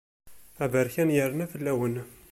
Aberkan 0.63 1.09
yerna 1.17 1.45
fell-awen. 1.51 1.95